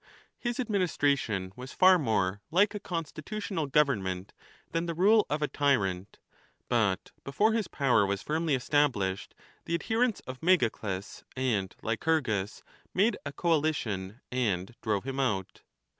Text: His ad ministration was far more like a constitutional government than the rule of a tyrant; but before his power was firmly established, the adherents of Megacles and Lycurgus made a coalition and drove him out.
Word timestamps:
His 0.39 0.59
ad 0.59 0.67
ministration 0.67 1.53
was 1.55 1.73
far 1.73 1.99
more 1.99 2.41
like 2.49 2.73
a 2.73 2.79
constitutional 2.79 3.67
government 3.67 4.33
than 4.71 4.87
the 4.87 4.95
rule 4.95 5.27
of 5.29 5.43
a 5.43 5.47
tyrant; 5.47 6.17
but 6.67 7.11
before 7.23 7.53
his 7.53 7.67
power 7.67 8.03
was 8.03 8.23
firmly 8.23 8.55
established, 8.55 9.35
the 9.65 9.75
adherents 9.75 10.19
of 10.21 10.41
Megacles 10.41 11.23
and 11.35 11.75
Lycurgus 11.83 12.63
made 12.95 13.15
a 13.27 13.31
coalition 13.31 14.19
and 14.31 14.73
drove 14.81 15.03
him 15.03 15.19
out. 15.19 15.61